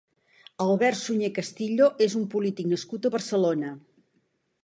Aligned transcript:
Albert 0.63 0.99
Sunyer 1.01 1.29
Castillo 1.35 1.91
és 2.07 2.17
un 2.21 2.25
polític 2.33 2.71
nascut 2.73 3.05
a 3.09 3.13
Barcelona. 3.17 3.73